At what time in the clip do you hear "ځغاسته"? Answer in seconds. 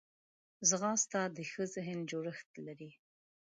0.69-1.19